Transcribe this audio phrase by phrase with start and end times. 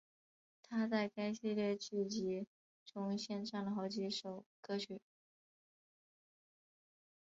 [0.63, 2.47] 她在该系列剧集
[2.83, 4.99] 中献唱了好几首歌曲。